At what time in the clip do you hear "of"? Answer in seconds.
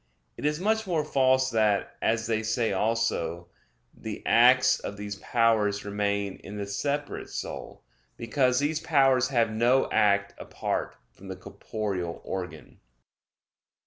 4.79-4.97